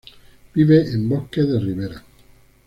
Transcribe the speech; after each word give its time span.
Vive 0.55 0.79
en 0.95 1.07
bosques 1.07 1.47
de 1.47 1.59
ribera. 1.59 2.03